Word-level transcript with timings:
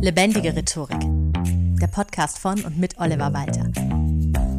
Lebendige 0.00 0.54
Rhetorik. 0.54 1.00
Der 1.80 1.88
Podcast 1.88 2.38
von 2.38 2.64
und 2.64 2.78
mit 2.78 2.98
Oliver 2.98 3.32
Walter. 3.32 3.68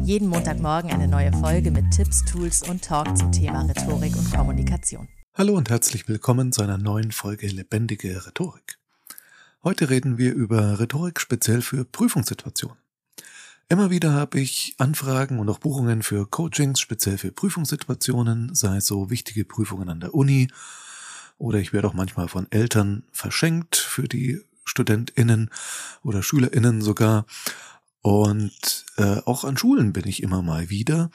Jeden 0.04 0.28
Montagmorgen 0.28 0.90
eine 0.90 1.08
neue 1.08 1.32
Folge 1.32 1.70
mit 1.70 1.90
Tipps, 1.92 2.22
Tools 2.26 2.68
und 2.68 2.84
Talk 2.84 3.16
zum 3.16 3.32
Thema 3.32 3.62
Rhetorik 3.62 4.14
und 4.16 4.30
Kommunikation. 4.30 5.08
Hallo 5.32 5.54
und 5.54 5.70
herzlich 5.70 6.08
willkommen 6.08 6.52
zu 6.52 6.60
einer 6.60 6.76
neuen 6.76 7.10
Folge 7.10 7.46
Lebendige 7.46 8.26
Rhetorik. 8.26 8.78
Heute 9.64 9.88
reden 9.88 10.18
wir 10.18 10.34
über 10.34 10.78
Rhetorik 10.78 11.18
speziell 11.18 11.62
für 11.62 11.86
Prüfungssituationen. 11.86 12.76
Immer 13.70 13.88
wieder 13.88 14.12
habe 14.12 14.40
ich 14.40 14.74
Anfragen 14.76 15.38
und 15.38 15.48
auch 15.48 15.58
Buchungen 15.58 16.02
für 16.02 16.26
Coachings 16.26 16.80
speziell 16.80 17.16
für 17.16 17.32
Prüfungssituationen, 17.32 18.54
sei 18.54 18.76
es 18.76 18.86
so 18.86 19.08
wichtige 19.08 19.46
Prüfungen 19.46 19.88
an 19.88 20.00
der 20.00 20.12
Uni 20.12 20.48
oder 21.38 21.58
ich 21.58 21.72
werde 21.72 21.88
auch 21.88 21.94
manchmal 21.94 22.28
von 22.28 22.46
Eltern 22.50 23.04
verschenkt 23.12 23.76
für 23.76 24.06
die 24.06 24.42
StudentInnen 24.70 25.50
oder 26.02 26.22
SchülerInnen 26.22 26.80
sogar. 26.80 27.26
Und 28.02 28.86
äh, 28.96 29.18
auch 29.26 29.44
an 29.44 29.58
Schulen 29.58 29.92
bin 29.92 30.06
ich 30.06 30.22
immer 30.22 30.40
mal 30.40 30.70
wieder. 30.70 31.10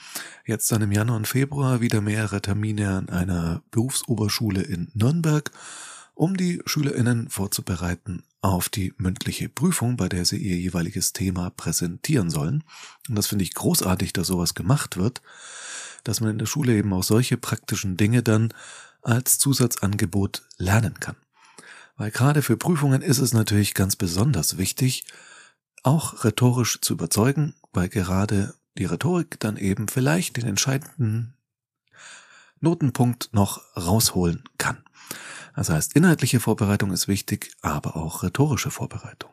Jetzt 0.46 0.72
dann 0.72 0.84
im 0.84 0.92
Januar 0.92 1.18
und 1.18 1.28
Februar 1.28 1.82
wieder 1.82 2.00
mehrere 2.00 2.42
Termine 2.42 2.90
an 2.96 3.10
einer 3.10 3.64
Berufsoberschule 3.72 4.62
in 4.62 4.92
Nürnberg, 4.94 5.50
um 6.14 6.38
die 6.38 6.62
SchülerInnen 6.66 7.30
vorzubereiten 7.30 8.24
auf 8.42 8.70
die 8.70 8.94
mündliche 8.98 9.50
Prüfung, 9.50 9.98
bei 9.98 10.08
der 10.08 10.26
sie 10.26 10.38
ihr 10.38 10.58
jeweiliges 10.58 11.14
Thema 11.14 11.50
präsentieren 11.50 12.30
sollen. 12.30 12.64
Und 13.10 13.16
das 13.16 13.28
finde 13.28 13.44
ich 13.44 13.56
großartig, 13.56 14.14
dass 14.14 14.28
sowas 14.28 14.54
gemacht 14.54 14.98
wird, 14.98 15.24
dass 16.04 16.22
man 16.22 16.30
in 16.30 16.38
der 16.38 16.46
Schule 16.46 16.78
eben 16.78 16.94
auch 16.94 17.04
solche 17.04 17.38
praktischen 17.38 17.98
Dinge 17.98 18.22
dann 18.22 18.54
als 19.02 19.40
Zusatzangebot 19.40 20.44
lernen 20.58 21.00
kann. 21.00 21.16
Weil 21.98 22.12
gerade 22.12 22.42
für 22.42 22.58
Prüfungen 22.58 23.02
ist 23.02 23.20
es 23.20 23.34
natürlich 23.34 23.74
ganz 23.74 23.96
besonders 23.96 24.58
wichtig, 24.58 25.06
auch 25.84 26.24
rhetorisch 26.24 26.80
zu 26.82 26.94
überzeugen, 26.94 27.56
weil 27.72 27.90
gerade 27.90 28.54
die 28.78 28.86
Rhetorik 28.86 29.40
dann 29.40 29.58
eben 29.58 29.88
vielleicht 29.88 30.38
den 30.38 30.46
entscheidenden 30.46 31.36
Notenpunkt 32.60 33.30
noch 33.32 33.62
rausholen 33.78 34.44
kann. 34.58 34.84
Das 35.56 35.70
heißt, 35.70 35.94
inhaltliche 35.94 36.40
Vorbereitung 36.40 36.92
ist 36.92 37.08
wichtig, 37.08 37.56
aber 37.62 37.96
auch 37.96 38.24
rhetorische 38.24 38.72
Vorbereitung. 38.72 39.32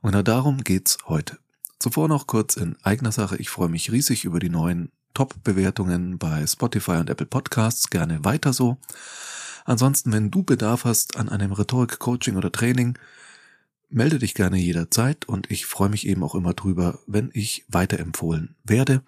Und 0.00 0.12
genau 0.12 0.22
darum 0.22 0.62
geht's 0.62 0.98
heute. 1.06 1.38
Zuvor 1.80 2.08
noch 2.08 2.26
kurz 2.26 2.56
in 2.56 2.76
eigener 2.82 3.12
Sache. 3.12 3.36
Ich 3.36 3.50
freue 3.50 3.68
mich 3.68 3.90
riesig 3.90 4.24
über 4.24 4.38
die 4.38 4.50
neuen 4.50 4.92
Top-Bewertungen 5.14 6.18
bei 6.18 6.46
Spotify 6.46 6.92
und 6.92 7.10
Apple 7.10 7.26
Podcasts. 7.26 7.90
Gerne 7.90 8.24
weiter 8.24 8.52
so. 8.52 8.78
Ansonsten, 9.68 10.12
wenn 10.12 10.30
du 10.30 10.44
Bedarf 10.44 10.86
hast 10.86 11.18
an 11.18 11.28
einem 11.28 11.52
Rhetorik-Coaching 11.52 12.36
oder 12.36 12.50
Training, 12.50 12.98
melde 13.90 14.18
dich 14.18 14.32
gerne 14.32 14.56
jederzeit 14.56 15.26
und 15.26 15.50
ich 15.50 15.66
freue 15.66 15.90
mich 15.90 16.06
eben 16.06 16.24
auch 16.24 16.34
immer 16.34 16.54
drüber, 16.54 17.00
wenn 17.06 17.28
ich 17.34 17.66
weiterempfohlen 17.68 18.56
werde. 18.64 19.02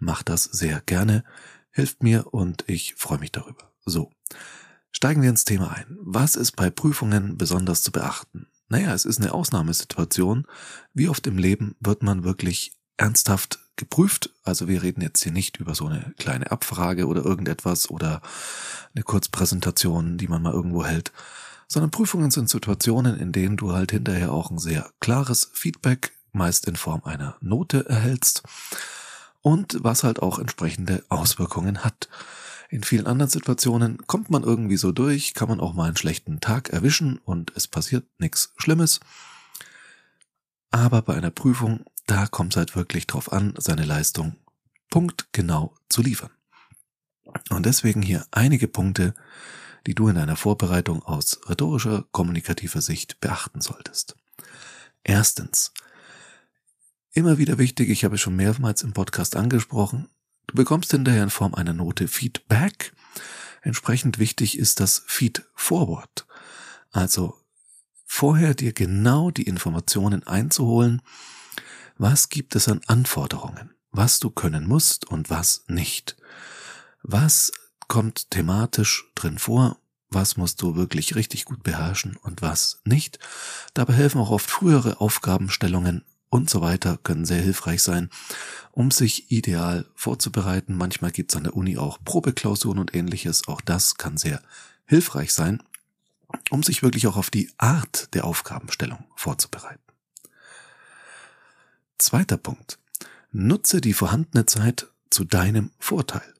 Mach 0.00 0.24
das 0.24 0.42
sehr 0.42 0.80
gerne, 0.86 1.22
hilft 1.70 2.02
mir 2.02 2.34
und 2.34 2.64
ich 2.66 2.96
freue 2.96 3.20
mich 3.20 3.30
darüber. 3.30 3.70
So, 3.84 4.10
steigen 4.90 5.22
wir 5.22 5.30
ins 5.30 5.44
Thema 5.44 5.70
ein. 5.70 5.96
Was 6.00 6.34
ist 6.34 6.56
bei 6.56 6.68
Prüfungen 6.68 7.38
besonders 7.38 7.82
zu 7.82 7.92
beachten? 7.92 8.48
Naja, 8.68 8.92
es 8.92 9.04
ist 9.04 9.20
eine 9.20 9.32
Ausnahmesituation. 9.32 10.48
Wie 10.94 11.08
oft 11.08 11.28
im 11.28 11.38
Leben 11.38 11.76
wird 11.78 12.02
man 12.02 12.24
wirklich 12.24 12.72
ernsthaft 12.96 13.60
geprüft. 13.76 14.30
Also 14.44 14.68
wir 14.68 14.82
reden 14.82 15.00
jetzt 15.00 15.22
hier 15.22 15.32
nicht 15.32 15.58
über 15.58 15.74
so 15.74 15.86
eine 15.86 16.14
kleine 16.18 16.50
Abfrage 16.50 17.06
oder 17.06 17.24
irgendetwas 17.24 17.90
oder 17.90 18.22
eine 18.94 19.04
Kurzpräsentation, 19.04 20.18
die 20.18 20.28
man 20.28 20.42
mal 20.42 20.52
irgendwo 20.52 20.84
hält, 20.84 21.12
sondern 21.68 21.90
Prüfungen 21.90 22.30
sind 22.30 22.48
Situationen, 22.48 23.18
in 23.18 23.32
denen 23.32 23.56
du 23.56 23.72
halt 23.72 23.90
hinterher 23.90 24.32
auch 24.32 24.50
ein 24.50 24.58
sehr 24.58 24.90
klares 25.00 25.50
Feedback, 25.52 26.12
meist 26.32 26.66
in 26.66 26.76
Form 26.76 27.02
einer 27.04 27.36
Note 27.40 27.88
erhältst 27.88 28.42
und 29.42 29.78
was 29.82 30.04
halt 30.04 30.20
auch 30.20 30.38
entsprechende 30.38 31.04
Auswirkungen 31.08 31.84
hat. 31.84 32.08
In 32.68 32.82
vielen 32.82 33.06
anderen 33.06 33.30
Situationen 33.30 33.98
kommt 34.06 34.28
man 34.28 34.42
irgendwie 34.42 34.76
so 34.76 34.90
durch, 34.90 35.34
kann 35.34 35.48
man 35.48 35.60
auch 35.60 35.72
mal 35.72 35.84
einen 35.84 35.96
schlechten 35.96 36.40
Tag 36.40 36.70
erwischen 36.70 37.18
und 37.18 37.52
es 37.54 37.68
passiert 37.68 38.04
nichts 38.18 38.52
Schlimmes. 38.56 39.00
Aber 40.72 41.00
bei 41.02 41.14
einer 41.14 41.30
Prüfung 41.30 41.84
da 42.06 42.26
kommt 42.26 42.54
es 42.54 42.56
halt 42.56 42.76
wirklich 42.76 43.06
drauf 43.06 43.32
an, 43.32 43.54
seine 43.58 43.84
Leistung 43.84 44.36
punktgenau 44.90 45.74
zu 45.88 46.02
liefern. 46.02 46.30
Und 47.50 47.66
deswegen 47.66 48.02
hier 48.02 48.26
einige 48.30 48.68
Punkte, 48.68 49.14
die 49.86 49.94
du 49.94 50.08
in 50.08 50.16
deiner 50.16 50.36
Vorbereitung 50.36 51.02
aus 51.02 51.40
rhetorischer, 51.48 52.06
kommunikativer 52.12 52.80
Sicht 52.80 53.20
beachten 53.20 53.60
solltest. 53.60 54.16
Erstens. 55.04 55.72
Immer 57.12 57.38
wieder 57.38 57.58
wichtig, 57.58 57.88
ich 57.88 58.04
habe 58.04 58.16
es 58.16 58.20
schon 58.20 58.36
mehrmals 58.36 58.82
im 58.82 58.92
Podcast 58.92 59.36
angesprochen, 59.36 60.08
du 60.46 60.54
bekommst 60.54 60.90
hinterher 60.90 61.22
in 61.22 61.30
Form 61.30 61.54
einer 61.54 61.72
Note 61.72 62.08
Feedback. 62.08 62.92
Entsprechend 63.62 64.18
wichtig 64.18 64.58
ist 64.58 64.80
das 64.80 65.02
Feed 65.06 65.44
Forward. 65.54 66.26
Also 66.92 67.40
vorher 68.04 68.54
dir 68.54 68.72
genau 68.72 69.30
die 69.30 69.44
Informationen 69.44 70.26
einzuholen, 70.26 71.02
was 71.98 72.28
gibt 72.28 72.54
es 72.56 72.68
an 72.68 72.80
Anforderungen, 72.86 73.74
was 73.90 74.20
du 74.20 74.30
können 74.30 74.66
musst 74.66 75.06
und 75.06 75.30
was 75.30 75.64
nicht. 75.68 76.16
Was 77.02 77.52
kommt 77.88 78.30
thematisch 78.30 79.10
drin 79.14 79.38
vor, 79.38 79.78
was 80.10 80.36
musst 80.36 80.62
du 80.62 80.76
wirklich 80.76 81.14
richtig 81.14 81.44
gut 81.44 81.62
beherrschen 81.62 82.16
und 82.16 82.42
was 82.42 82.80
nicht. 82.84 83.18
Dabei 83.74 83.94
helfen 83.94 84.20
auch 84.20 84.30
oft 84.30 84.50
frühere 84.50 85.00
Aufgabenstellungen 85.00 86.04
und 86.28 86.50
so 86.50 86.60
weiter, 86.60 86.98
können 87.02 87.24
sehr 87.24 87.40
hilfreich 87.40 87.82
sein, 87.82 88.10
um 88.72 88.90
sich 88.90 89.30
ideal 89.30 89.86
vorzubereiten. 89.94 90.76
Manchmal 90.76 91.12
gibt 91.12 91.32
es 91.32 91.36
an 91.36 91.44
der 91.44 91.56
Uni 91.56 91.78
auch 91.78 91.98
Probeklausuren 92.04 92.78
und 92.78 92.94
ähnliches. 92.94 93.48
Auch 93.48 93.60
das 93.60 93.96
kann 93.96 94.16
sehr 94.16 94.42
hilfreich 94.86 95.32
sein, 95.32 95.62
um 96.50 96.62
sich 96.62 96.82
wirklich 96.82 97.06
auch 97.06 97.16
auf 97.16 97.30
die 97.30 97.50
Art 97.58 98.12
der 98.14 98.24
Aufgabenstellung 98.24 99.04
vorzubereiten. 99.14 99.85
Zweiter 101.98 102.36
Punkt. 102.36 102.78
Nutze 103.32 103.80
die 103.80 103.92
vorhandene 103.92 104.46
Zeit 104.46 104.88
zu 105.10 105.24
deinem 105.24 105.70
Vorteil. 105.78 106.34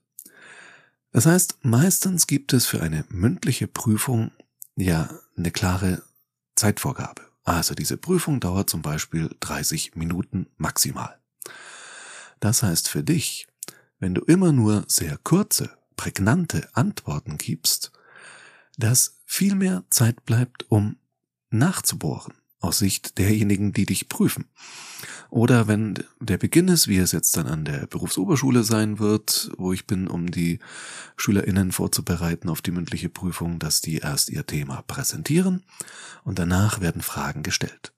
Das 1.12 1.26
heißt, 1.26 1.58
meistens 1.62 2.26
gibt 2.26 2.52
es 2.52 2.66
für 2.66 2.82
eine 2.82 3.04
mündliche 3.08 3.66
Prüfung 3.66 4.32
ja 4.76 5.08
eine 5.36 5.50
klare 5.50 6.02
Zeitvorgabe. 6.54 7.22
Also 7.44 7.74
diese 7.74 7.96
Prüfung 7.96 8.40
dauert 8.40 8.68
zum 8.68 8.82
Beispiel 8.82 9.34
30 9.40 9.94
Minuten 9.94 10.46
maximal. 10.56 11.18
Das 12.40 12.62
heißt 12.62 12.88
für 12.88 13.02
dich, 13.02 13.46
wenn 13.98 14.14
du 14.14 14.22
immer 14.22 14.52
nur 14.52 14.84
sehr 14.88 15.16
kurze, 15.18 15.70
prägnante 15.96 16.68
Antworten 16.74 17.38
gibst, 17.38 17.92
dass 18.76 19.16
viel 19.24 19.54
mehr 19.54 19.84
Zeit 19.90 20.24
bleibt, 20.26 20.70
um 20.70 20.96
nachzubohren, 21.50 22.34
aus 22.60 22.78
Sicht 22.78 23.18
derjenigen, 23.18 23.72
die 23.72 23.86
dich 23.86 24.08
prüfen. 24.08 24.46
Oder 25.28 25.68
wenn 25.68 26.02
der 26.20 26.38
Beginn 26.38 26.68
ist, 26.68 26.88
wie 26.88 26.98
es 26.98 27.12
jetzt 27.12 27.36
dann 27.36 27.46
an 27.46 27.64
der 27.64 27.86
Berufsoberschule 27.86 28.62
sein 28.62 28.98
wird, 28.98 29.50
wo 29.56 29.72
ich 29.72 29.86
bin, 29.86 30.08
um 30.08 30.30
die 30.30 30.60
SchülerInnen 31.16 31.72
vorzubereiten 31.72 32.48
auf 32.48 32.62
die 32.62 32.70
mündliche 32.70 33.08
Prüfung, 33.08 33.58
dass 33.58 33.80
die 33.80 33.98
erst 33.98 34.30
ihr 34.30 34.46
Thema 34.46 34.82
präsentieren 34.82 35.64
und 36.24 36.38
danach 36.38 36.80
werden 36.80 37.02
Fragen 37.02 37.42
gestellt. 37.42 37.92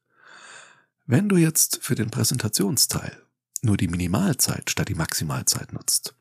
Wenn 1.06 1.28
du 1.28 1.36
jetzt 1.36 1.78
für 1.82 1.94
den 1.94 2.10
Präsentationsteil 2.10 3.22
nur 3.62 3.76
die 3.76 3.88
Minimalzeit 3.88 4.70
statt 4.70 4.88
die 4.88 4.94
Maximalzeit 4.94 5.72
nutzt, 5.72 6.14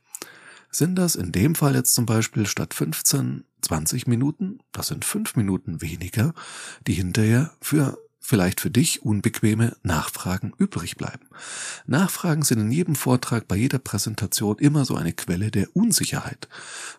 sind 0.69 0.95
das 0.95 1.15
in 1.15 1.31
dem 1.31 1.55
Fall 1.55 1.75
jetzt 1.75 1.93
zum 1.93 2.05
Beispiel 2.05 2.45
statt 2.45 2.73
15 2.73 3.45
20 3.61 4.07
Minuten, 4.07 4.59
das 4.71 4.87
sind 4.87 5.03
5 5.03 5.35
Minuten 5.35 5.81
weniger, 5.81 6.33
die 6.85 6.93
hinterher 6.93 7.51
für 7.61 7.97
vielleicht 8.27 8.59
für 8.59 8.69
dich 8.69 9.03
unbequeme 9.03 9.77
Nachfragen 9.83 10.51
übrig 10.57 10.97
bleiben. 10.97 11.27
Nachfragen 11.85 12.41
sind 12.41 12.59
in 12.59 12.71
jedem 12.71 12.95
Vortrag, 12.95 13.47
bei 13.47 13.55
jeder 13.55 13.79
Präsentation 13.79 14.57
immer 14.57 14.83
so 14.83 14.95
eine 14.97 15.13
Quelle 15.13 15.49
der 15.49 15.73
Unsicherheit, 15.77 16.49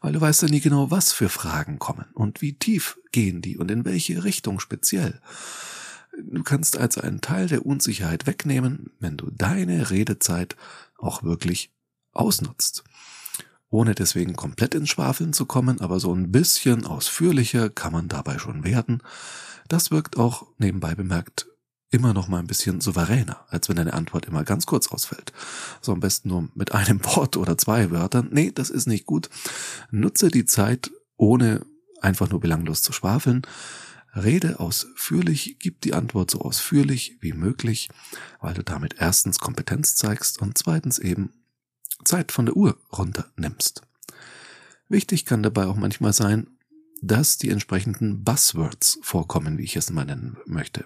weil 0.01 0.15
du 0.15 0.23
weißt 0.23 0.41
ja 0.41 0.49
nie 0.49 0.61
genau, 0.61 0.91
was 0.91 1.13
für 1.13 1.29
Fragen 1.29 1.79
kommen 1.79 2.07
und 2.15 2.41
wie 2.41 2.55
tief 2.55 2.99
gehen 3.13 3.43
die 3.43 3.59
und 3.59 3.71
in 3.71 3.85
welche 3.85 4.25
Richtung 4.25 4.59
speziell. 4.59 5.21
Du 6.17 6.43
kannst 6.43 6.79
also 6.79 7.03
einen 7.03 7.21
Teil 7.21 7.47
der 7.47 7.67
Unsicherheit 7.67 8.27
wegnehmen, 8.27 8.91
wenn 8.99 9.19
du 9.19 9.31
deine 9.31 9.91
Redezeit 9.91 10.57
auch 10.97 11.23
wirklich 11.23 11.71
ausnutzt. 12.13 12.85
Ohne 13.69 13.95
deswegen 13.95 14.35
komplett 14.35 14.75
ins 14.75 14.89
Schwafeln 14.89 15.35
zu 15.35 15.45
kommen, 15.45 15.83
aber 15.83 16.01
so 16.01 16.15
ein 16.15 16.33
bisschen 16.33 16.87
ausführlicher 16.87 17.69
kann 17.69 17.93
man 17.93 18.09
dabei 18.09 18.39
schon 18.39 18.65
werden. 18.65 19.03
Das 19.69 19.91
wirkt 19.91 20.17
auch, 20.17 20.47
nebenbei 20.59 20.95
bemerkt, 20.95 21.47
immer 21.91 22.13
noch 22.13 22.29
mal 22.29 22.39
ein 22.39 22.47
bisschen 22.47 22.81
souveräner, 22.81 23.45
als 23.49 23.69
wenn 23.69 23.77
deine 23.77 23.95
Antwort 23.95 24.27
immer 24.27 24.45
ganz 24.45 24.67
kurz 24.67 24.89
ausfällt. 24.89 25.33
So 25.81 25.93
am 25.93 26.01
besten 26.01 26.29
nur 26.29 26.49
mit 26.55 26.73
einem 26.73 27.05
Wort 27.17 27.37
oder 27.37 27.57
zwei 27.57 27.91
Wörtern. 27.91 28.29
Nee, 28.31 28.51
das 28.53 28.71
ist 28.71 28.87
nicht 28.87 29.07
gut. 29.07 29.31
Nutze 29.91 30.29
die 30.29 30.45
Zeit, 30.45 30.91
ohne 31.17 31.65
einfach 32.01 32.31
nur 32.31 32.41
belanglos 32.41 32.83
zu 32.83 32.93
schwafeln. 32.93 33.43
Rede 34.15 34.59
ausführlich, 34.59 35.57
gib 35.59 35.81
die 35.83 35.95
Antwort 35.95 36.31
so 36.31 36.41
ausführlich 36.41 37.19
wie 37.21 37.33
möglich, 37.33 37.89
weil 38.41 38.55
du 38.55 38.65
damit 38.65 38.97
erstens 38.99 39.39
Kompetenz 39.39 39.97
zeigst 39.97 40.41
und 40.41 40.57
zweitens 40.57 40.99
eben 40.99 41.33
Zeit 42.05 42.33
von 42.33 42.47
der 42.47 42.57
Uhr 42.57 42.79
runternimmst. 42.97 43.83
Wichtig 44.89 45.27
kann 45.27 45.43
dabei 45.43 45.67
auch 45.67 45.77
manchmal 45.77 46.15
sein, 46.15 46.49
dass 47.01 47.39
die 47.39 47.51
entsprechenden 47.51 48.25
Buzzwords 48.25 48.99
vorkommen, 49.03 49.59
wie 49.59 49.65
ich 49.65 49.77
es 49.77 49.91
mal 49.91 50.05
nennen 50.05 50.37
möchte. 50.47 50.85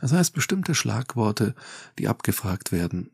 Das 0.00 0.12
heißt, 0.12 0.32
bestimmte 0.32 0.74
Schlagworte, 0.74 1.54
die 1.98 2.08
abgefragt 2.08 2.72
werden, 2.72 3.10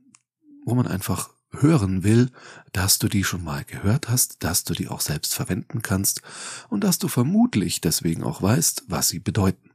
wo 0.64 0.74
man 0.74 0.86
einfach 0.86 1.30
hören 1.52 2.02
will, 2.02 2.30
dass 2.72 2.98
du 2.98 3.08
die 3.08 3.24
schon 3.24 3.44
mal 3.44 3.64
gehört 3.64 4.08
hast, 4.08 4.42
dass 4.42 4.64
du 4.64 4.74
die 4.74 4.88
auch 4.88 5.00
selbst 5.00 5.34
verwenden 5.34 5.82
kannst 5.82 6.22
und 6.68 6.82
dass 6.82 6.98
du 6.98 7.08
vermutlich 7.08 7.80
deswegen 7.80 8.24
auch 8.24 8.42
weißt, 8.42 8.84
was 8.88 9.08
sie 9.08 9.20
bedeuten. 9.20 9.70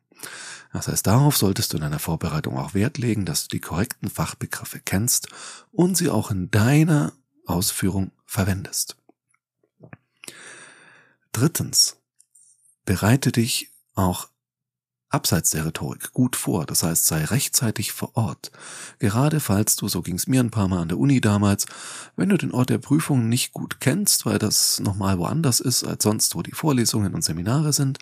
Das 0.73 0.87
heißt, 0.87 1.07
darauf 1.07 1.37
solltest 1.37 1.73
du 1.73 1.77
in 1.77 1.81
deiner 1.81 1.99
Vorbereitung 1.99 2.57
auch 2.57 2.73
Wert 2.73 2.97
legen, 2.97 3.25
dass 3.25 3.47
du 3.47 3.55
die 3.55 3.61
korrekten 3.61 4.09
Fachbegriffe 4.09 4.79
kennst 4.79 5.29
und 5.71 5.97
sie 5.97 6.09
auch 6.09 6.29
in 6.31 6.51
deiner 6.51 7.13
Ausführung 7.45 8.11
verwendest. 8.25 8.95
Drittens, 11.31 11.98
bereite 12.85 13.31
dich 13.31 13.71
auch 13.95 14.29
abseits 15.09 15.49
der 15.49 15.65
Rhetorik 15.65 16.13
gut 16.13 16.35
vor, 16.35 16.65
das 16.65 16.83
heißt 16.83 17.07
sei 17.07 17.25
rechtzeitig 17.25 17.91
vor 17.91 18.15
Ort. 18.15 18.51
Gerade 18.99 19.39
falls 19.39 19.75
du, 19.75 19.87
so 19.87 20.01
ging 20.01 20.15
es 20.15 20.27
mir 20.27 20.39
ein 20.39 20.51
paar 20.51 20.67
Mal 20.67 20.81
an 20.81 20.89
der 20.89 20.99
Uni 20.99 21.19
damals, 21.19 21.65
wenn 22.15 22.29
du 22.29 22.37
den 22.37 22.51
Ort 22.51 22.69
der 22.69 22.77
Prüfung 22.77 23.27
nicht 23.27 23.51
gut 23.51 23.79
kennst, 23.79 24.25
weil 24.25 24.37
das 24.37 24.79
nochmal 24.79 25.17
woanders 25.17 25.59
ist 25.59 25.83
als 25.83 26.03
sonst, 26.03 26.35
wo 26.35 26.43
die 26.43 26.51
Vorlesungen 26.51 27.15
und 27.15 27.23
Seminare 27.23 27.73
sind, 27.73 27.97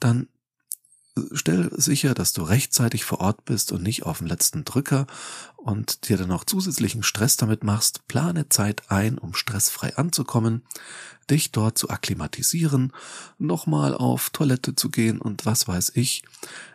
dann 0.00 0.28
stell 1.32 1.70
sicher, 1.76 2.14
dass 2.14 2.32
du 2.32 2.42
rechtzeitig 2.42 3.04
vor 3.04 3.20
Ort 3.20 3.44
bist 3.44 3.72
und 3.72 3.82
nicht 3.82 4.04
auf 4.04 4.18
dem 4.18 4.26
letzten 4.26 4.64
Drücker 4.64 5.06
und 5.56 6.08
dir 6.08 6.16
dann 6.16 6.32
auch 6.32 6.44
zusätzlichen 6.44 7.02
Stress 7.02 7.36
damit 7.36 7.62
machst. 7.62 8.06
Plane 8.08 8.48
Zeit 8.48 8.90
ein, 8.90 9.18
um 9.18 9.34
stressfrei 9.34 9.96
anzukommen, 9.96 10.62
dich 11.30 11.52
dort 11.52 11.78
zu 11.78 11.88
akklimatisieren, 11.90 12.92
nochmal 13.38 13.94
auf 13.94 14.30
Toilette 14.30 14.74
zu 14.74 14.90
gehen 14.90 15.20
und 15.20 15.46
was 15.46 15.68
weiß 15.68 15.92
ich, 15.94 16.24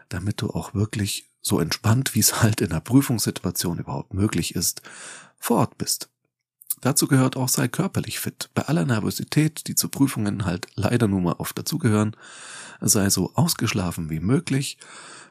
damit 0.08 0.42
du 0.42 0.50
auch 0.50 0.74
wirklich 0.74 1.30
so 1.42 1.60
entspannt, 1.60 2.16
wie 2.16 2.20
es 2.20 2.42
halt 2.42 2.62
in 2.62 2.72
einer 2.72 2.82
Prüfungssituation 2.82 3.80
überhaupt 3.80 4.14
möglich 4.14 4.56
ist, 4.56 4.82
vor 5.38 5.58
Ort 5.58 5.78
bist. 5.78 6.10
Dazu 6.82 7.08
gehört 7.08 7.36
auch 7.36 7.50
sei 7.50 7.68
körperlich 7.68 8.20
fit. 8.20 8.50
Bei 8.54 8.64
aller 8.64 8.86
Nervosität, 8.86 9.68
die 9.68 9.76
zu 9.76 9.90
Prüfungen 9.90 10.46
halt 10.46 10.68
leider 10.76 11.08
nur 11.08 11.22
mal 11.22 11.36
oft 11.38 11.58
dazugehören, 11.58 12.16
sei 12.82 13.10
so 13.10 13.32
ausgeschlafen 13.36 14.10
wie 14.10 14.20
möglich, 14.20 14.78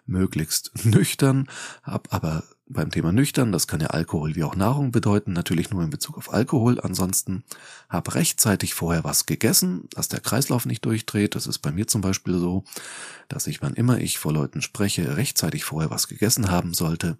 möglichst 0.06 0.84
nüchtern, 0.84 1.48
hab 1.82 2.12
aber 2.12 2.44
beim 2.70 2.90
Thema 2.90 3.12
nüchtern, 3.12 3.50
das 3.50 3.66
kann 3.66 3.80
ja 3.80 3.88
Alkohol 3.88 4.34
wie 4.36 4.44
auch 4.44 4.54
Nahrung 4.54 4.92
bedeuten, 4.92 5.32
natürlich 5.32 5.70
nur 5.70 5.82
in 5.82 5.90
Bezug 5.90 6.18
auf 6.18 6.32
Alkohol. 6.32 6.78
Ansonsten 6.80 7.44
hab 7.88 8.14
rechtzeitig 8.14 8.74
vorher 8.74 9.04
was 9.04 9.26
gegessen, 9.26 9.88
dass 9.94 10.08
der 10.08 10.20
Kreislauf 10.20 10.66
nicht 10.66 10.84
durchdreht. 10.84 11.34
Das 11.34 11.46
ist 11.46 11.60
bei 11.60 11.72
mir 11.72 11.86
zum 11.86 12.02
Beispiel 12.02 12.38
so, 12.38 12.64
dass 13.28 13.46
ich, 13.46 13.62
wann 13.62 13.74
immer 13.74 13.98
ich 13.98 14.18
vor 14.18 14.32
Leuten 14.32 14.60
spreche, 14.60 15.16
rechtzeitig 15.16 15.64
vorher 15.64 15.90
was 15.90 16.08
gegessen 16.08 16.50
haben 16.50 16.74
sollte. 16.74 17.16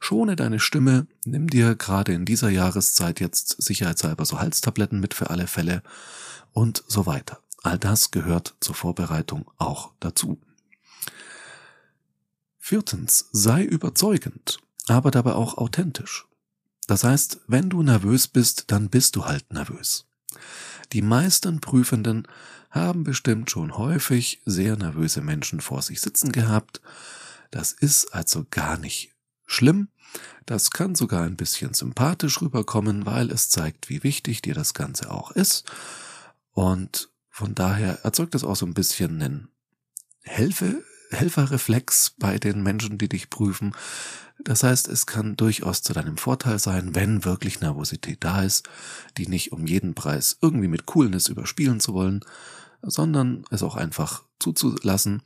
Schone 0.00 0.34
deine 0.34 0.58
Stimme, 0.58 1.06
nimm 1.24 1.48
dir 1.48 1.76
gerade 1.76 2.12
in 2.12 2.24
dieser 2.24 2.48
Jahreszeit 2.48 3.20
jetzt 3.20 3.62
sicherheitshalber 3.62 4.24
so 4.24 4.40
Halstabletten 4.40 4.98
mit 4.98 5.14
für 5.14 5.30
alle 5.30 5.46
Fälle 5.46 5.82
und 6.52 6.82
so 6.88 7.06
weiter. 7.06 7.38
All 7.62 7.78
das 7.78 8.10
gehört 8.10 8.54
zur 8.60 8.74
Vorbereitung 8.74 9.48
auch 9.58 9.92
dazu. 10.00 10.40
Viertens, 12.58 13.28
sei 13.32 13.62
überzeugend, 13.62 14.58
aber 14.88 15.10
dabei 15.10 15.34
auch 15.34 15.58
authentisch. 15.58 16.26
Das 16.86 17.04
heißt, 17.04 17.40
wenn 17.46 17.68
du 17.68 17.82
nervös 17.82 18.26
bist, 18.26 18.72
dann 18.72 18.88
bist 18.88 19.16
du 19.16 19.26
halt 19.26 19.52
nervös. 19.52 20.06
Die 20.92 21.02
meisten 21.02 21.60
Prüfenden 21.60 22.26
haben 22.70 23.04
bestimmt 23.04 23.50
schon 23.50 23.76
häufig 23.76 24.40
sehr 24.46 24.76
nervöse 24.76 25.20
Menschen 25.20 25.60
vor 25.60 25.82
sich 25.82 26.00
sitzen 26.00 26.32
gehabt. 26.32 26.80
Das 27.50 27.72
ist 27.72 28.14
also 28.14 28.46
gar 28.50 28.78
nicht 28.78 29.12
schlimm. 29.50 29.88
Das 30.46 30.70
kann 30.70 30.94
sogar 30.94 31.22
ein 31.22 31.36
bisschen 31.36 31.74
sympathisch 31.74 32.40
rüberkommen, 32.40 33.06
weil 33.06 33.30
es 33.30 33.48
zeigt, 33.50 33.88
wie 33.88 34.02
wichtig 34.02 34.42
dir 34.42 34.54
das 34.54 34.74
Ganze 34.74 35.10
auch 35.10 35.30
ist. 35.32 35.70
Und 36.52 37.10
von 37.28 37.54
daher 37.54 38.04
erzeugt 38.04 38.34
es 38.34 38.44
auch 38.44 38.56
so 38.56 38.66
ein 38.66 38.74
bisschen 38.74 39.20
einen 39.20 39.48
Helfe, 40.22 40.82
Helferreflex 41.10 42.14
bei 42.18 42.38
den 42.38 42.62
Menschen, 42.62 42.98
die 42.98 43.08
dich 43.08 43.30
prüfen. 43.30 43.74
Das 44.42 44.62
heißt, 44.62 44.88
es 44.88 45.06
kann 45.06 45.36
durchaus 45.36 45.82
zu 45.82 45.92
deinem 45.92 46.16
Vorteil 46.16 46.58
sein, 46.58 46.94
wenn 46.94 47.24
wirklich 47.24 47.60
Nervosität 47.60 48.24
da 48.24 48.42
ist, 48.42 48.68
die 49.18 49.28
nicht 49.28 49.52
um 49.52 49.66
jeden 49.66 49.94
Preis 49.94 50.38
irgendwie 50.40 50.68
mit 50.68 50.86
Coolness 50.86 51.28
überspielen 51.28 51.80
zu 51.80 51.94
wollen, 51.94 52.24
sondern 52.82 53.44
es 53.50 53.62
auch 53.62 53.76
einfach 53.76 54.22
zuzulassen, 54.38 55.22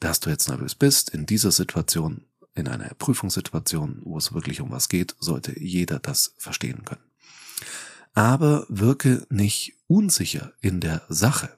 dass 0.00 0.20
du 0.20 0.30
jetzt 0.30 0.48
nervös 0.48 0.74
bist. 0.74 1.10
In 1.10 1.26
dieser 1.26 1.50
Situation, 1.50 2.24
in 2.58 2.68
einer 2.68 2.88
Prüfungssituation, 2.94 4.00
wo 4.04 4.18
es 4.18 4.32
wirklich 4.34 4.60
um 4.60 4.70
was 4.70 4.88
geht, 4.88 5.16
sollte 5.20 5.58
jeder 5.58 5.98
das 5.98 6.34
verstehen 6.38 6.84
können 6.84 7.08
aber 8.18 8.66
wirke 8.68 9.24
nicht 9.30 9.76
unsicher 9.86 10.52
in 10.60 10.80
der 10.80 11.02
Sache. 11.08 11.56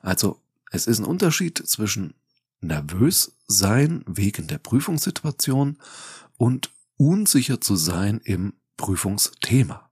Also 0.00 0.40
es 0.70 0.86
ist 0.86 1.00
ein 1.00 1.04
Unterschied 1.04 1.58
zwischen 1.66 2.14
nervös 2.62 3.32
sein 3.46 4.04
wegen 4.06 4.46
der 4.46 4.56
Prüfungssituation 4.56 5.76
und 6.38 6.70
unsicher 6.96 7.60
zu 7.60 7.76
sein 7.76 8.22
im 8.24 8.54
Prüfungsthema. 8.78 9.90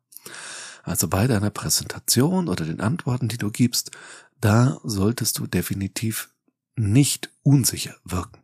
Also 0.84 1.06
bei 1.06 1.26
deiner 1.26 1.50
Präsentation 1.50 2.48
oder 2.48 2.64
den 2.64 2.80
Antworten, 2.80 3.28
die 3.28 3.36
du 3.36 3.50
gibst, 3.50 3.90
da 4.40 4.80
solltest 4.84 5.38
du 5.38 5.46
definitiv 5.46 6.30
nicht 6.76 7.30
unsicher 7.42 7.96
wirken. 8.04 8.38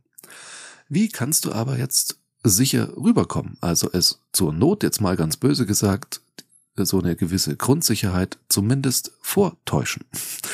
Wie 0.94 1.08
kannst 1.08 1.46
du 1.46 1.52
aber 1.52 1.78
jetzt 1.78 2.18
sicher 2.44 2.94
rüberkommen? 2.98 3.56
Also 3.62 3.88
es 3.94 4.20
zur 4.30 4.52
Not 4.52 4.82
jetzt 4.82 5.00
mal 5.00 5.16
ganz 5.16 5.38
böse 5.38 5.64
gesagt, 5.64 6.20
so 6.76 7.00
eine 7.00 7.16
gewisse 7.16 7.56
Grundsicherheit 7.56 8.36
zumindest 8.50 9.12
vortäuschen. 9.22 10.04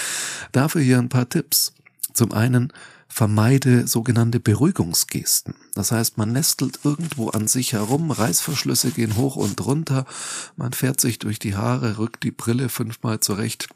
Dafür 0.53 0.81
hier 0.81 0.99
ein 0.99 1.09
paar 1.09 1.29
Tipps. 1.29 1.73
Zum 2.13 2.31
einen 2.31 2.73
vermeide 3.09 3.89
sogenannte 3.89 4.39
Beruhigungsgesten. 4.39 5.57
Das 5.75 5.91
heißt, 5.91 6.19
man 6.19 6.31
nestelt 6.31 6.79
irgendwo 6.85 7.31
an 7.31 7.49
sich 7.49 7.73
herum, 7.73 8.13
Reißverschlüsse 8.13 8.93
gehen 8.93 9.17
hoch 9.17 9.35
und 9.35 9.61
runter, 9.67 10.07
man 10.55 10.73
fährt 10.73 11.01
sich 11.01 11.19
durch 11.19 11.41
die 11.41 11.57
Haare, 11.57 11.99
rückt 11.99 12.23
die 12.23 12.31
Brille 12.31 12.69
fünfmal 12.69 13.19
zurecht, 13.19 13.67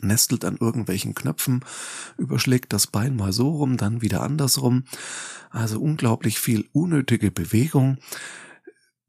nestelt 0.00 0.44
an 0.44 0.56
irgendwelchen 0.56 1.14
Knöpfen, 1.14 1.64
überschlägt 2.18 2.72
das 2.72 2.86
Bein 2.86 3.16
mal 3.16 3.32
so 3.32 3.50
rum, 3.50 3.76
dann 3.76 4.02
wieder 4.02 4.22
andersrum. 4.22 4.84
Also 5.50 5.80
unglaublich 5.80 6.38
viel 6.38 6.68
unnötige 6.72 7.30
Bewegung 7.30 7.98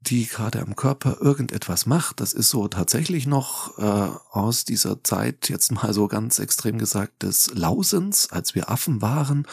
die 0.00 0.26
gerade 0.26 0.60
am 0.60 0.76
Körper 0.76 1.18
irgendetwas 1.20 1.86
macht. 1.86 2.20
Das 2.20 2.32
ist 2.32 2.50
so 2.50 2.68
tatsächlich 2.68 3.26
noch 3.26 3.78
äh, 3.78 4.10
aus 4.30 4.64
dieser 4.64 5.02
Zeit, 5.02 5.48
jetzt 5.48 5.72
mal 5.72 5.92
so 5.92 6.06
ganz 6.06 6.38
extrem 6.38 6.78
gesagt, 6.78 7.24
des 7.24 7.50
Lausens, 7.54 8.30
als 8.30 8.54
wir 8.54 8.70
Affen 8.70 9.02
waren 9.02 9.46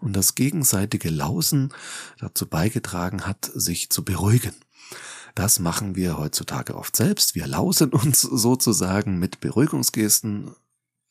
und 0.00 0.14
das 0.14 0.34
gegenseitige 0.34 1.10
Lausen 1.10 1.72
dazu 2.18 2.46
beigetragen 2.46 3.26
hat, 3.26 3.50
sich 3.54 3.90
zu 3.90 4.04
beruhigen. 4.04 4.54
Das 5.34 5.58
machen 5.58 5.96
wir 5.96 6.18
heutzutage 6.18 6.74
oft 6.74 6.94
selbst. 6.96 7.34
Wir 7.34 7.46
lausen 7.46 7.90
uns 7.90 8.20
sozusagen 8.20 9.18
mit 9.18 9.40
Beruhigungsgesten 9.40 10.54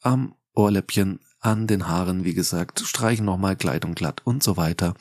am 0.02 0.36
Ohrläppchen, 0.54 1.20
an 1.40 1.66
den 1.66 1.88
Haaren, 1.88 2.24
wie 2.24 2.36
gesagt, 2.36 2.82
streichen 2.82 3.26
nochmal 3.26 3.56
Kleidung 3.56 3.96
glatt 3.96 4.22
und 4.26 4.44
so 4.44 4.58
weiter. 4.58 4.94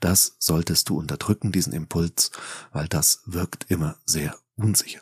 Das 0.00 0.36
solltest 0.38 0.88
du 0.88 0.98
unterdrücken, 0.98 1.50
diesen 1.50 1.72
Impuls, 1.72 2.30
weil 2.72 2.86
das 2.86 3.22
wirkt 3.26 3.66
immer 3.68 3.96
sehr 4.06 4.36
unsicher. 4.54 5.00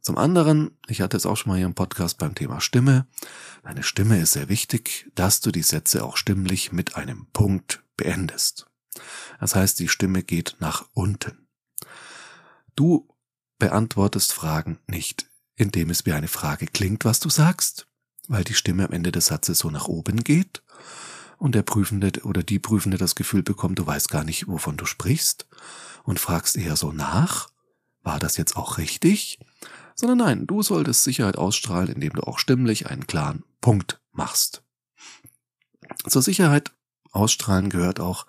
Zum 0.00 0.18
anderen, 0.18 0.76
ich 0.86 1.00
hatte 1.00 1.16
es 1.16 1.26
auch 1.26 1.36
schon 1.36 1.50
mal 1.50 1.56
hier 1.56 1.66
im 1.66 1.74
Podcast 1.74 2.18
beim 2.18 2.34
Thema 2.34 2.60
Stimme. 2.60 3.06
Deine 3.62 3.82
Stimme 3.82 4.20
ist 4.20 4.32
sehr 4.32 4.50
wichtig, 4.50 5.10
dass 5.14 5.40
du 5.40 5.50
die 5.50 5.62
Sätze 5.62 6.04
auch 6.04 6.16
stimmlich 6.16 6.72
mit 6.72 6.94
einem 6.94 7.26
Punkt 7.32 7.82
beendest. 7.96 8.66
Das 9.40 9.54
heißt, 9.54 9.78
die 9.80 9.88
Stimme 9.88 10.22
geht 10.22 10.56
nach 10.60 10.84
unten. 10.92 11.43
Du 12.74 13.08
beantwortest 13.58 14.32
Fragen 14.32 14.78
nicht, 14.86 15.26
indem 15.56 15.90
es 15.90 16.06
wie 16.06 16.12
eine 16.12 16.28
Frage 16.28 16.66
klingt, 16.66 17.04
was 17.04 17.20
du 17.20 17.28
sagst, 17.28 17.86
weil 18.28 18.44
die 18.44 18.54
Stimme 18.54 18.86
am 18.86 18.92
Ende 18.92 19.12
des 19.12 19.26
Satzes 19.26 19.58
so 19.58 19.70
nach 19.70 19.86
oben 19.86 20.24
geht, 20.24 20.62
und 21.38 21.54
der 21.54 21.62
Prüfende 21.62 22.10
oder 22.22 22.42
die 22.42 22.58
Prüfende 22.58 22.96
das 22.96 23.14
Gefühl 23.14 23.42
bekommt, 23.42 23.78
du 23.78 23.86
weißt 23.86 24.08
gar 24.08 24.24
nicht, 24.24 24.48
wovon 24.48 24.76
du 24.76 24.86
sprichst 24.86 25.46
und 26.04 26.20
fragst 26.20 26.56
eher 26.56 26.76
so 26.76 26.92
nach, 26.92 27.48
war 28.02 28.18
das 28.18 28.36
jetzt 28.36 28.56
auch 28.56 28.78
richtig? 28.78 29.38
Sondern 29.94 30.18
nein, 30.18 30.46
du 30.46 30.62
solltest 30.62 31.04
Sicherheit 31.04 31.36
ausstrahlen, 31.36 31.88
indem 31.88 32.14
du 32.14 32.22
auch 32.22 32.38
stimmlich 32.38 32.88
einen 32.88 33.06
klaren 33.06 33.44
Punkt 33.60 34.00
machst. 34.12 34.62
Zur 36.08 36.22
Sicherheit 36.22 36.72
Ausstrahlen 37.12 37.70
gehört 37.70 38.00
auch, 38.00 38.26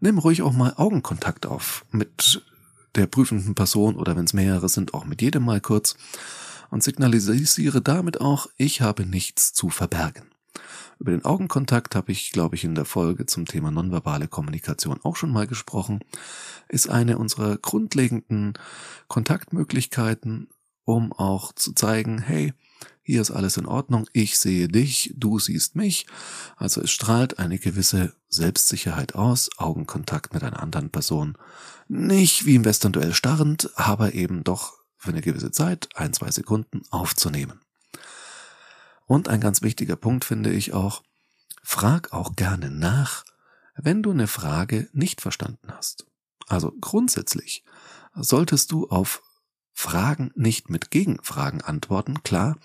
nimm 0.00 0.18
ruhig 0.18 0.42
auch 0.42 0.52
mal 0.52 0.74
Augenkontakt 0.76 1.46
auf 1.46 1.84
mit 1.90 2.42
der 2.98 3.06
prüfenden 3.06 3.54
Person 3.54 3.96
oder 3.96 4.16
wenn 4.16 4.24
es 4.24 4.32
mehrere 4.32 4.68
sind, 4.68 4.92
auch 4.94 5.04
mit 5.04 5.22
jedem 5.22 5.44
mal 5.44 5.60
kurz 5.60 5.96
und 6.70 6.82
signalisiere 6.82 7.80
damit 7.80 8.20
auch, 8.20 8.48
ich 8.56 8.82
habe 8.82 9.06
nichts 9.06 9.52
zu 9.52 9.70
verbergen. 9.70 10.24
Über 10.98 11.12
den 11.12 11.24
Augenkontakt 11.24 11.94
habe 11.94 12.10
ich, 12.10 12.32
glaube 12.32 12.56
ich, 12.56 12.64
in 12.64 12.74
der 12.74 12.84
Folge 12.84 13.26
zum 13.26 13.46
Thema 13.46 13.70
nonverbale 13.70 14.26
Kommunikation 14.26 14.98
auch 15.04 15.14
schon 15.14 15.30
mal 15.30 15.46
gesprochen. 15.46 16.00
Ist 16.68 16.88
eine 16.88 17.18
unserer 17.18 17.56
grundlegenden 17.56 18.54
Kontaktmöglichkeiten, 19.06 20.48
um 20.84 21.12
auch 21.12 21.52
zu 21.52 21.72
zeigen, 21.72 22.18
hey, 22.18 22.52
hier 23.08 23.22
ist 23.22 23.30
alles 23.30 23.56
in 23.56 23.64
Ordnung, 23.64 24.06
ich 24.12 24.38
sehe 24.38 24.68
dich, 24.68 25.14
du 25.16 25.38
siehst 25.38 25.76
mich. 25.76 26.06
Also 26.58 26.82
es 26.82 26.90
strahlt 26.90 27.38
eine 27.38 27.58
gewisse 27.58 28.12
Selbstsicherheit 28.28 29.14
aus, 29.14 29.48
Augenkontakt 29.56 30.34
mit 30.34 30.44
einer 30.44 30.62
anderen 30.62 30.90
Person. 30.90 31.38
Nicht 31.88 32.44
wie 32.44 32.56
im 32.56 32.66
Western-Duell 32.66 33.14
starrend, 33.14 33.70
aber 33.76 34.12
eben 34.12 34.44
doch 34.44 34.74
für 34.98 35.08
eine 35.08 35.22
gewisse 35.22 35.50
Zeit, 35.50 35.88
ein, 35.94 36.12
zwei 36.12 36.30
Sekunden, 36.30 36.82
aufzunehmen. 36.90 37.62
Und 39.06 39.28
ein 39.28 39.40
ganz 39.40 39.62
wichtiger 39.62 39.96
Punkt 39.96 40.26
finde 40.26 40.52
ich 40.52 40.74
auch, 40.74 41.02
frag 41.62 42.12
auch 42.12 42.36
gerne 42.36 42.70
nach, 42.70 43.24
wenn 43.74 44.02
du 44.02 44.10
eine 44.10 44.26
Frage 44.26 44.90
nicht 44.92 45.22
verstanden 45.22 45.72
hast. 45.72 46.04
Also 46.46 46.74
grundsätzlich 46.78 47.64
solltest 48.14 48.70
du 48.70 48.88
auf 48.88 49.22
Fragen 49.80 50.32
nicht 50.34 50.70
mit 50.70 50.90
Gegenfragen 50.90 51.62
antworten, 51.62 52.24
klar, 52.24 52.56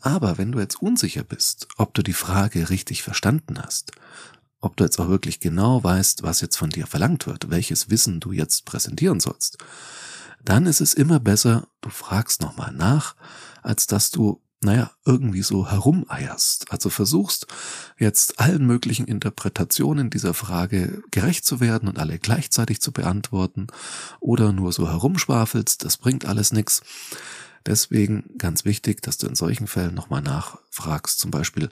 aber 0.00 0.38
wenn 0.38 0.50
du 0.50 0.58
jetzt 0.58 0.82
unsicher 0.82 1.22
bist, 1.22 1.68
ob 1.76 1.94
du 1.94 2.02
die 2.02 2.12
Frage 2.12 2.68
richtig 2.68 3.04
verstanden 3.04 3.62
hast, 3.62 3.92
ob 4.60 4.76
du 4.76 4.82
jetzt 4.82 4.98
auch 4.98 5.06
wirklich 5.06 5.38
genau 5.38 5.84
weißt, 5.84 6.24
was 6.24 6.40
jetzt 6.40 6.56
von 6.56 6.70
dir 6.70 6.88
verlangt 6.88 7.28
wird, 7.28 7.48
welches 7.48 7.90
Wissen 7.90 8.18
du 8.18 8.32
jetzt 8.32 8.64
präsentieren 8.64 9.20
sollst, 9.20 9.58
dann 10.42 10.66
ist 10.66 10.80
es 10.80 10.94
immer 10.94 11.20
besser, 11.20 11.68
du 11.80 11.90
fragst 11.90 12.42
nochmal 12.42 12.72
nach, 12.72 13.14
als 13.62 13.86
dass 13.86 14.10
du 14.10 14.40
naja, 14.60 14.90
irgendwie 15.04 15.42
so 15.42 15.70
herumeierst. 15.70 16.72
Also 16.72 16.90
versuchst 16.90 17.46
jetzt 17.98 18.40
allen 18.40 18.66
möglichen 18.66 19.06
Interpretationen 19.06 20.10
dieser 20.10 20.34
Frage 20.34 21.02
gerecht 21.10 21.44
zu 21.44 21.60
werden 21.60 21.88
und 21.88 21.98
alle 21.98 22.18
gleichzeitig 22.18 22.80
zu 22.80 22.92
beantworten 22.92 23.68
oder 24.20 24.52
nur 24.52 24.72
so 24.72 24.88
herumschwafelst, 24.88 25.84
das 25.84 25.96
bringt 25.96 26.24
alles 26.24 26.52
nichts. 26.52 26.82
Deswegen 27.66 28.24
ganz 28.38 28.64
wichtig, 28.64 29.02
dass 29.02 29.18
du 29.18 29.26
in 29.26 29.34
solchen 29.34 29.66
Fällen 29.66 29.94
nochmal 29.94 30.22
nachfragst. 30.22 31.18
Zum 31.18 31.30
Beispiel, 31.30 31.68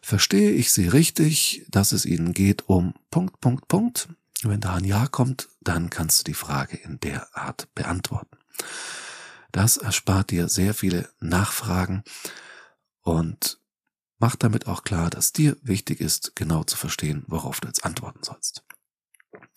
verstehe 0.00 0.52
ich 0.52 0.72
Sie 0.72 0.88
richtig, 0.88 1.66
dass 1.68 1.92
es 1.92 2.06
Ihnen 2.06 2.32
geht 2.32 2.68
um 2.68 2.94
Punkt, 3.10 3.40
Punkt, 3.40 3.68
Punkt? 3.68 4.08
Wenn 4.42 4.60
da 4.60 4.74
ein 4.74 4.84
Ja 4.84 5.06
kommt, 5.06 5.48
dann 5.60 5.90
kannst 5.90 6.20
du 6.20 6.24
die 6.24 6.34
Frage 6.34 6.76
in 6.76 6.98
der 7.00 7.36
Art 7.36 7.68
beantworten. 7.74 8.36
Das 9.54 9.76
erspart 9.76 10.32
dir 10.32 10.48
sehr 10.48 10.74
viele 10.74 11.08
Nachfragen 11.20 12.02
und 13.02 13.60
macht 14.18 14.42
damit 14.42 14.66
auch 14.66 14.82
klar, 14.82 15.10
dass 15.10 15.32
dir 15.32 15.56
wichtig 15.62 16.00
ist, 16.00 16.34
genau 16.34 16.64
zu 16.64 16.76
verstehen, 16.76 17.22
worauf 17.28 17.60
du 17.60 17.68
jetzt 17.68 17.84
antworten 17.84 18.24
sollst. 18.24 18.64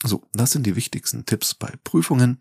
So, 0.04 0.24
das 0.34 0.52
sind 0.52 0.68
die 0.68 0.76
wichtigsten 0.76 1.26
Tipps 1.26 1.56
bei 1.56 1.74
Prüfungen. 1.84 2.40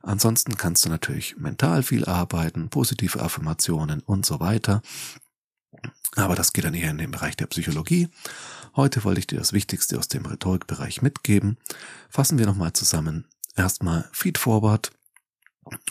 Ansonsten 0.00 0.56
kannst 0.56 0.86
du 0.86 0.88
natürlich 0.88 1.36
mental 1.36 1.82
viel 1.82 2.06
arbeiten, 2.06 2.70
positive 2.70 3.20
Affirmationen 3.20 4.00
und 4.00 4.24
so 4.24 4.40
weiter. 4.40 4.80
Aber 6.16 6.36
das 6.36 6.54
geht 6.54 6.64
dann 6.64 6.72
eher 6.72 6.90
in 6.90 6.96
den 6.96 7.10
Bereich 7.10 7.36
der 7.36 7.48
Psychologie. 7.48 8.08
Heute 8.76 9.04
wollte 9.04 9.20
ich 9.20 9.26
dir 9.26 9.38
das 9.38 9.52
Wichtigste 9.52 9.98
aus 9.98 10.08
dem 10.08 10.24
Rhetorikbereich 10.24 11.02
mitgeben. 11.02 11.58
Fassen 12.08 12.38
wir 12.38 12.46
nochmal 12.46 12.72
zusammen. 12.72 13.28
Erstmal 13.56 14.08
Feedforward. 14.12 14.90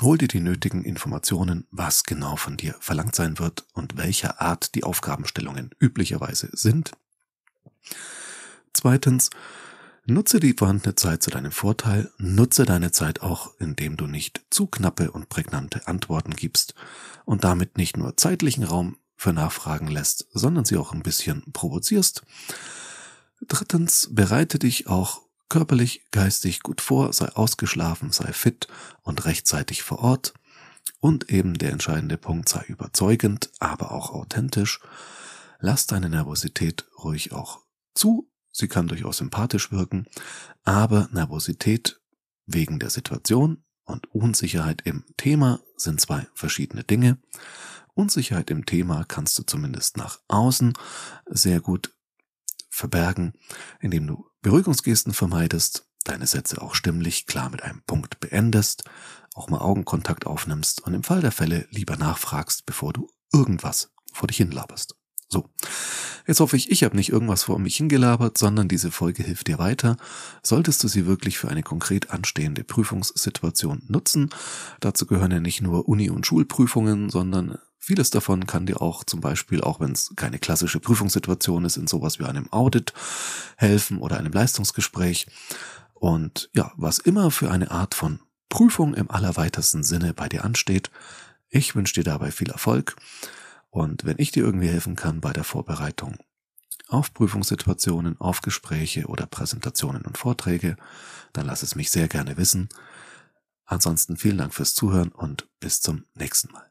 Hol 0.02 0.18
dir 0.18 0.28
die 0.28 0.42
nötigen 0.42 0.84
Informationen, 0.84 1.66
was 1.72 2.04
genau 2.04 2.36
von 2.36 2.58
dir 2.58 2.76
verlangt 2.80 3.16
sein 3.16 3.40
wird 3.40 3.66
und 3.74 3.98
welcher 3.98 4.42
Art 4.42 4.76
die 4.76 4.84
Aufgabenstellungen 4.84 5.72
üblicherweise 5.80 6.50
sind. 6.54 6.92
Zweitens, 8.74 9.30
nutze 10.06 10.40
die 10.40 10.54
vorhandene 10.58 10.96
Zeit 10.96 11.24
zu 11.24 11.30
deinem 11.30 11.52
Vorteil, 11.52 12.12
nutze 12.18 12.66
deine 12.66 12.92
Zeit 12.92 13.22
auch, 13.22 13.54
indem 13.60 13.98
du 13.98 14.08
nicht 14.08 14.42
zu 14.50 14.68
knappe 14.68 15.12
und 15.12 15.30
prägnante 15.30 15.88
Antworten 15.88 16.36
gibst 16.36 16.76
und 17.26 17.44
damit 17.44 17.78
nicht 17.78 17.98
nur 17.98 18.18
zeitlichen 18.18 18.64
Raum 18.64 18.98
für 19.16 19.34
Nachfragen 19.34 19.88
lässt, 19.88 20.28
sondern 20.34 20.66
sie 20.66 20.78
auch 20.78 20.94
ein 20.94 21.04
bisschen 21.04 21.44
provozierst. 21.54 22.24
Drittens, 23.48 24.10
bereite 24.12 24.60
dich 24.60 24.88
auch 24.88 25.22
körperlich, 25.52 26.08
geistig 26.12 26.64
gut 26.64 26.80
vor, 26.80 27.12
sei 27.12 27.28
ausgeschlafen, 27.28 28.14
sei 28.14 28.32
fit 28.32 28.70
und 29.02 29.26
rechtzeitig 29.26 29.84
vor 29.84 30.00
Ort. 30.00 30.34
Und 31.02 31.30
eben 31.30 31.56
der 31.56 31.74
entscheidende 31.74 32.16
Punkt 32.16 32.48
sei 32.48 32.64
überzeugend, 32.70 33.52
aber 33.60 33.92
auch 33.92 34.12
authentisch. 34.12 34.80
Lass 35.60 35.88
deine 35.88 36.08
Nervosität 36.08 36.86
ruhig 37.04 37.34
auch 37.34 37.60
zu. 37.94 38.32
Sie 38.54 38.70
kann 38.70 38.88
durchaus 38.88 39.18
sympathisch 39.18 39.74
wirken, 39.74 40.06
aber 40.64 41.10
Nervosität 41.12 42.00
wegen 42.46 42.80
der 42.80 42.90
Situation 42.90 43.62
und 43.84 44.10
Unsicherheit 44.16 44.84
im 44.86 45.04
Thema 45.18 45.60
sind 45.76 46.00
zwei 46.00 46.28
verschiedene 46.34 46.86
Dinge. 46.86 47.18
Unsicherheit 47.94 48.50
im 48.52 48.66
Thema 48.66 49.04
kannst 49.04 49.38
du 49.38 49.44
zumindest 49.44 49.98
nach 49.98 50.22
außen 50.30 50.72
sehr 51.26 51.60
gut 51.60 51.94
verbergen, 52.82 53.34
indem 53.80 54.08
du 54.08 54.26
Beruhigungsgesten 54.42 55.14
vermeidest, 55.14 55.86
deine 56.04 56.28
Sätze 56.28 56.62
auch 56.62 56.76
stimmlich 56.76 57.28
klar 57.28 57.50
mit 57.50 57.64
einem 57.64 57.82
Punkt 57.84 58.20
beendest, 58.20 58.84
auch 59.36 59.50
mal 59.50 59.60
Augenkontakt 59.60 60.26
aufnimmst 60.26 60.82
und 60.82 60.94
im 60.94 61.04
Fall 61.04 61.22
der 61.22 61.32
Fälle 61.32 61.68
lieber 61.70 61.96
nachfragst, 61.96 62.66
bevor 62.66 62.92
du 62.92 63.10
irgendwas 63.32 63.92
vor 64.12 64.28
dich 64.28 64.38
hinlaberst. 64.38 64.96
So, 65.30 65.50
jetzt 66.28 66.42
hoffe 66.42 66.58
ich, 66.58 66.72
ich 66.72 66.84
habe 66.84 66.98
nicht 66.98 67.10
irgendwas 67.10 67.44
vor 67.44 67.58
mich 67.58 67.78
hingelabert, 67.78 68.38
sondern 68.38 68.68
diese 68.68 68.92
Folge 68.92 69.24
hilft 69.24 69.48
dir 69.48 69.60
weiter. 69.60 69.96
Solltest 70.44 70.84
du 70.84 70.90
sie 70.90 71.06
wirklich 71.06 71.38
für 71.38 71.48
eine 71.48 71.64
konkret 71.64 72.10
anstehende 72.10 72.66
Prüfungssituation 72.66 73.84
nutzen, 73.88 74.32
dazu 74.82 75.06
gehören 75.06 75.32
ja 75.32 75.40
nicht 75.40 75.62
nur 75.62 75.88
Uni- 75.88 76.10
und 76.10 76.26
Schulprüfungen, 76.28 77.10
sondern 77.10 77.60
Vieles 77.84 78.12
davon 78.12 78.46
kann 78.46 78.68
dir 78.68 78.80
auch 78.80 79.04
zum 79.04 79.22
Beispiel, 79.22 79.62
auch 79.62 79.80
wenn 79.80 79.92
es 79.92 80.14
keine 80.16 80.38
klassische 80.38 80.80
Prüfungssituation 80.80 81.66
ist, 81.66 81.78
in 81.78 81.88
sowas 81.88 82.20
wie 82.20 82.26
einem 82.26 82.48
Audit 82.54 82.94
helfen 83.58 83.98
oder 83.98 84.18
einem 84.18 84.32
Leistungsgespräch. 84.32 85.26
Und 85.96 86.52
ja, 86.54 86.72
was 86.78 87.00
immer 87.00 87.32
für 87.32 87.50
eine 87.50 87.72
Art 87.72 87.96
von 87.96 88.20
Prüfung 88.50 88.94
im 88.94 89.10
allerweitesten 89.10 89.84
Sinne 89.84 90.14
bei 90.14 90.30
dir 90.30 90.46
ansteht, 90.46 90.92
ich 91.50 91.76
wünsche 91.76 91.96
dir 91.96 92.04
dabei 92.04 92.30
viel 92.30 92.52
Erfolg. 92.52 92.96
Und 93.72 94.06
wenn 94.06 94.20
ich 94.20 94.32
dir 94.32 94.44
irgendwie 94.44 94.70
helfen 94.70 94.96
kann 94.96 95.20
bei 95.20 95.34
der 95.34 95.44
Vorbereitung 95.44 96.18
auf 96.88 97.14
Prüfungssituationen, 97.16 98.20
auf 98.22 98.42
Gespräche 98.42 99.08
oder 99.08 99.26
Präsentationen 99.26 100.04
und 100.04 100.20
Vorträge, 100.20 100.78
dann 101.34 101.48
lass 101.48 101.64
es 101.64 101.74
mich 101.74 101.90
sehr 101.90 102.08
gerne 102.08 102.38
wissen. 102.38 102.70
Ansonsten 103.66 104.18
vielen 104.18 104.38
Dank 104.38 104.54
fürs 104.54 104.76
Zuhören 104.76 105.10
und 105.10 105.48
bis 105.60 105.82
zum 105.82 106.06
nächsten 106.14 106.52
Mal. 106.52 106.71